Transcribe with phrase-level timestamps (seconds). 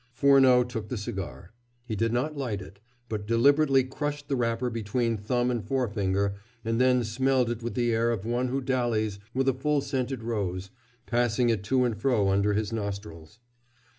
[0.13, 1.53] Furneaux took the cigar.
[1.85, 6.33] He did not light it, but deliberately crushed the wrapper between thumb and forefinger,
[6.65, 10.23] and then smelled it with the air of one who dallies with a full scented
[10.23, 10.71] rose,
[11.05, 13.37] passing it to and fro under his nostrils.